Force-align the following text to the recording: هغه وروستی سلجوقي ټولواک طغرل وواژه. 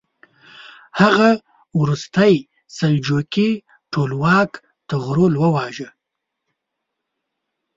هغه 1.01 1.29
وروستی 1.79 2.33
سلجوقي 2.77 3.49
ټولواک 3.93 4.51
طغرل 4.89 5.33
وواژه. 5.41 5.89